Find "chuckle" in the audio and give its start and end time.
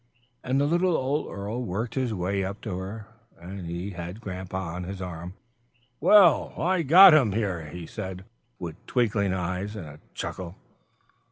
10.15-10.55